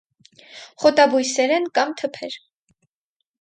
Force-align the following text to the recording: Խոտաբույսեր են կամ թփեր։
Խոտաբույսեր 0.83 1.53
են 1.59 1.69
կամ 1.77 1.93
թփեր։ 2.01 2.39